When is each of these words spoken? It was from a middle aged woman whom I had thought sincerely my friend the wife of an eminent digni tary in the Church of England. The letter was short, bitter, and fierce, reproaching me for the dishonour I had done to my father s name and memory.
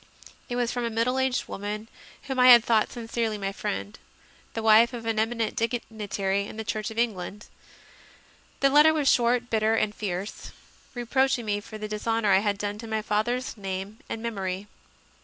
It 0.49 0.55
was 0.55 0.71
from 0.71 0.83
a 0.83 0.89
middle 0.89 1.19
aged 1.19 1.47
woman 1.47 1.87
whom 2.23 2.39
I 2.39 2.47
had 2.47 2.63
thought 2.65 2.91
sincerely 2.91 3.37
my 3.37 3.51
friend 3.51 3.99
the 4.55 4.63
wife 4.63 4.93
of 4.93 5.05
an 5.05 5.19
eminent 5.19 5.55
digni 5.55 6.09
tary 6.09 6.47
in 6.47 6.57
the 6.57 6.63
Church 6.63 6.89
of 6.89 6.97
England. 6.97 7.45
The 8.61 8.71
letter 8.71 8.95
was 8.95 9.07
short, 9.07 9.51
bitter, 9.51 9.75
and 9.75 9.93
fierce, 9.93 10.49
reproaching 10.95 11.45
me 11.45 11.59
for 11.59 11.77
the 11.77 11.87
dishonour 11.87 12.31
I 12.31 12.39
had 12.39 12.57
done 12.57 12.79
to 12.79 12.87
my 12.87 13.03
father 13.03 13.35
s 13.35 13.55
name 13.55 13.99
and 14.09 14.23
memory. 14.23 14.65